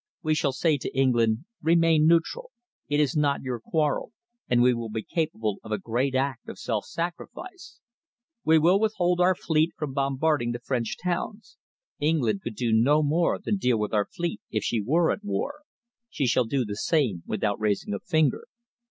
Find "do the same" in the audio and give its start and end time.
16.45-17.21